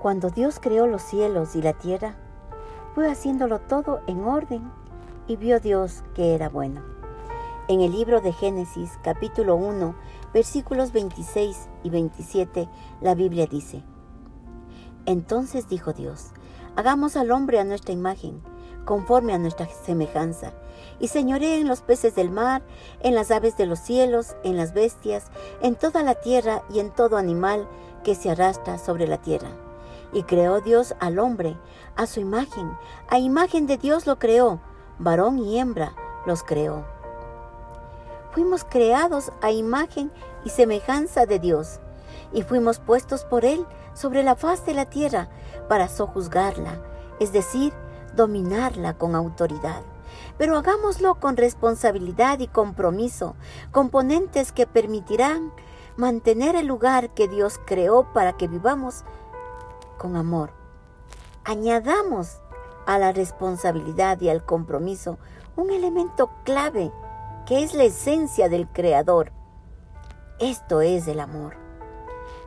Cuando 0.00 0.30
Dios 0.30 0.60
creó 0.60 0.86
los 0.86 1.02
cielos 1.02 1.56
y 1.56 1.62
la 1.62 1.72
tierra, 1.72 2.14
fue 2.94 3.10
haciéndolo 3.10 3.58
todo 3.58 3.98
en 4.06 4.24
orden 4.24 4.70
y 5.26 5.34
vio 5.34 5.58
Dios 5.58 6.04
que 6.14 6.36
era 6.36 6.48
bueno. 6.48 6.82
En 7.66 7.80
el 7.80 7.90
libro 7.90 8.20
de 8.20 8.32
Génesis 8.32 8.96
capítulo 9.02 9.56
1 9.56 9.96
versículos 10.32 10.92
26 10.92 11.68
y 11.82 11.90
27 11.90 12.68
la 13.00 13.16
Biblia 13.16 13.46
dice, 13.46 13.82
Entonces 15.04 15.68
dijo 15.68 15.92
Dios, 15.92 16.30
hagamos 16.76 17.16
al 17.16 17.32
hombre 17.32 17.58
a 17.58 17.64
nuestra 17.64 17.92
imagen, 17.92 18.40
conforme 18.84 19.32
a 19.32 19.38
nuestra 19.38 19.66
semejanza, 19.66 20.52
y 21.00 21.08
señoree 21.08 21.60
en 21.60 21.66
los 21.66 21.82
peces 21.82 22.14
del 22.14 22.30
mar, 22.30 22.62
en 23.00 23.16
las 23.16 23.32
aves 23.32 23.56
de 23.56 23.66
los 23.66 23.80
cielos, 23.80 24.36
en 24.44 24.56
las 24.56 24.74
bestias, 24.74 25.32
en 25.60 25.74
toda 25.74 26.04
la 26.04 26.14
tierra 26.14 26.62
y 26.72 26.78
en 26.78 26.92
todo 26.92 27.16
animal 27.16 27.66
que 28.04 28.14
se 28.14 28.30
arrastra 28.30 28.78
sobre 28.78 29.08
la 29.08 29.20
tierra. 29.20 29.67
Y 30.12 30.22
creó 30.22 30.60
Dios 30.60 30.94
al 31.00 31.18
hombre, 31.18 31.56
a 31.96 32.06
su 32.06 32.20
imagen, 32.20 32.76
a 33.08 33.18
imagen 33.18 33.66
de 33.66 33.76
Dios 33.76 34.06
lo 34.06 34.18
creó, 34.18 34.60
varón 34.98 35.38
y 35.38 35.58
hembra 35.58 35.94
los 36.26 36.42
creó. 36.42 36.84
Fuimos 38.32 38.64
creados 38.64 39.32
a 39.42 39.50
imagen 39.50 40.12
y 40.44 40.50
semejanza 40.50 41.26
de 41.26 41.38
Dios, 41.38 41.80
y 42.32 42.42
fuimos 42.42 42.78
puestos 42.78 43.24
por 43.24 43.44
Él 43.44 43.66
sobre 43.94 44.22
la 44.22 44.36
faz 44.36 44.64
de 44.64 44.74
la 44.74 44.86
tierra 44.86 45.28
para 45.68 45.88
sojuzgarla, 45.88 46.80
es 47.20 47.32
decir, 47.32 47.72
dominarla 48.14 48.96
con 48.96 49.14
autoridad. 49.14 49.82
Pero 50.36 50.56
hagámoslo 50.56 51.16
con 51.16 51.36
responsabilidad 51.36 52.38
y 52.38 52.48
compromiso, 52.48 53.34
componentes 53.72 54.52
que 54.52 54.66
permitirán 54.66 55.52
mantener 55.96 56.54
el 56.54 56.66
lugar 56.66 57.10
que 57.10 57.28
Dios 57.28 57.60
creó 57.66 58.12
para 58.12 58.36
que 58.36 58.46
vivamos 58.46 59.04
con 59.98 60.16
amor. 60.16 60.52
Añadamos 61.44 62.38
a 62.86 62.98
la 62.98 63.12
responsabilidad 63.12 64.20
y 64.20 64.30
al 64.30 64.44
compromiso 64.44 65.18
un 65.56 65.70
elemento 65.70 66.30
clave 66.44 66.90
que 67.44 67.62
es 67.62 67.74
la 67.74 67.84
esencia 67.84 68.48
del 68.48 68.68
Creador. 68.68 69.32
Esto 70.38 70.80
es 70.80 71.08
el 71.08 71.20
amor. 71.20 71.56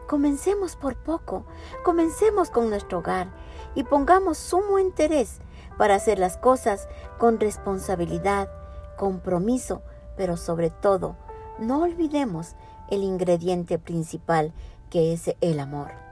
Comencemos 0.07 0.75
por 0.75 0.95
poco, 0.97 1.45
comencemos 1.83 2.49
con 2.49 2.69
nuestro 2.69 2.99
hogar 2.99 3.31
y 3.75 3.83
pongamos 3.83 4.37
sumo 4.37 4.79
interés 4.79 5.39
para 5.77 5.95
hacer 5.95 6.19
las 6.19 6.37
cosas 6.37 6.87
con 7.17 7.39
responsabilidad, 7.39 8.49
compromiso, 8.97 9.81
pero 10.17 10.37
sobre 10.37 10.69
todo, 10.69 11.15
no 11.59 11.81
olvidemos 11.81 12.55
el 12.89 13.03
ingrediente 13.03 13.79
principal 13.79 14.53
que 14.89 15.13
es 15.13 15.33
el 15.41 15.59
amor. 15.59 16.10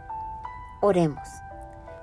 Oremos. 0.82 1.28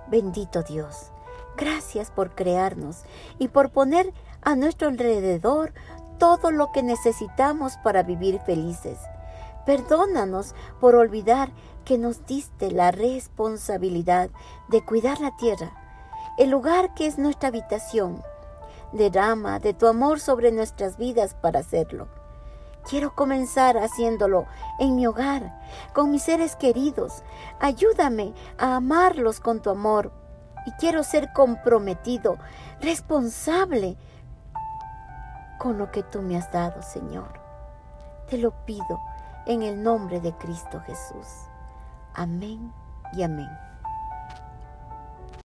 Bendito 0.09 0.63
Dios, 0.63 1.11
gracias 1.57 2.11
por 2.11 2.35
crearnos 2.35 3.05
y 3.39 3.49
por 3.49 3.71
poner 3.71 4.13
a 4.43 4.55
nuestro 4.55 4.89
alrededor 4.89 5.73
todo 6.19 6.51
lo 6.51 6.73
que 6.73 6.83
necesitamos 6.83 7.79
para 7.83 8.03
vivir 8.03 8.39
felices. 8.41 8.99
Perdónanos 9.65 10.55
por 10.79 10.95
olvidar 10.95 11.51
que 11.85 11.97
nos 11.97 12.27
diste 12.27 12.71
la 12.71 12.91
responsabilidad 12.91 14.31
de 14.69 14.85
cuidar 14.85 15.21
la 15.21 15.35
tierra, 15.37 15.73
el 16.37 16.51
lugar 16.51 16.93
que 16.95 17.07
es 17.07 17.19
nuestra 17.19 17.49
habitación. 17.49 18.23
Derrama 18.93 19.59
de 19.59 19.73
tu 19.73 19.87
amor 19.87 20.21
sobre 20.21 20.53
nuestras 20.53 20.99
vidas 20.99 21.35
para 21.35 21.61
hacerlo. 21.61 22.09
Quiero 22.89 23.15
comenzar 23.15 23.77
haciéndolo 23.77 24.47
en 24.79 24.95
mi 24.95 25.07
hogar, 25.07 25.61
con 25.93 26.11
mis 26.11 26.23
seres 26.23 26.55
queridos. 26.55 27.25
Ayúdame 27.59 28.33
a 28.59 28.77
amarlos 28.77 29.41
con 29.41 29.61
tu 29.61 29.71
amor. 29.71 30.13
Y 30.67 30.73
quiero 30.73 31.03
ser 31.03 31.33
comprometido, 31.33 32.39
responsable 32.81 33.97
con 35.59 35.79
lo 35.79 35.91
que 35.91 36.03
tú 36.03 36.23
me 36.23 36.37
has 36.37 36.51
dado, 36.53 36.83
Señor. 36.83 37.41
Te 38.29 38.39
lo 38.39 38.53
pido 38.65 39.01
en 39.47 39.63
el 39.63 39.83
nombre 39.83 40.21
de 40.21 40.33
Cristo 40.35 40.81
Jesús. 40.87 41.27
Amén 42.15 42.73
y 43.13 43.23
amén. 43.23 43.51